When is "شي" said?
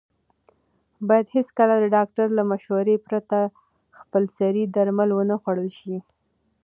5.79-5.97